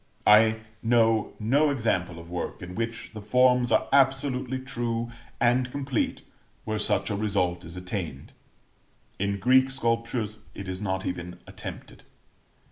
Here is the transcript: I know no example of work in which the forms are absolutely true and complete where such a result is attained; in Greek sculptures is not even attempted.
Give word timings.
I 0.25 0.61
know 0.81 1.33
no 1.39 1.69
example 1.69 2.17
of 2.17 2.27
work 2.27 2.63
in 2.63 2.73
which 2.73 3.11
the 3.13 3.21
forms 3.21 3.71
are 3.71 3.87
absolutely 3.93 4.57
true 4.57 5.11
and 5.39 5.69
complete 5.71 6.23
where 6.65 6.79
such 6.79 7.11
a 7.11 7.15
result 7.15 7.63
is 7.63 7.77
attained; 7.77 8.31
in 9.19 9.37
Greek 9.39 9.69
sculptures 9.69 10.39
is 10.55 10.81
not 10.81 11.05
even 11.05 11.37
attempted. 11.45 12.01